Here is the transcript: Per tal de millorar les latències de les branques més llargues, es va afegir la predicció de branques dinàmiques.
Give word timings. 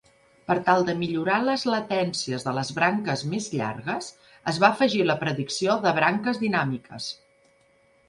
Per 0.51 0.53
tal 0.69 0.85
de 0.87 0.95
millorar 1.01 1.35
les 1.49 1.65
latències 1.73 2.47
de 2.49 2.55
les 2.61 2.73
branques 2.79 3.23
més 3.35 3.51
llargues, 3.59 4.11
es 4.55 4.63
va 4.67 4.73
afegir 4.75 5.05
la 5.13 5.21
predicció 5.23 5.81
de 5.89 5.97
branques 6.03 6.45
dinàmiques. 6.49 7.17